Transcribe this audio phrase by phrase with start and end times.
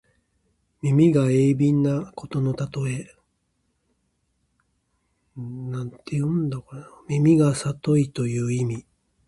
[0.81, 2.91] 耳が鋭敏なことのたとえ。
[5.37, 6.75] 師曠のよう
[7.11, 8.87] に耳がさといという意味。